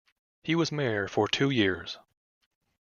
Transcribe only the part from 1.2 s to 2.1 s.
two years.